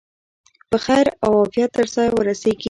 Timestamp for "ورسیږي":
2.15-2.59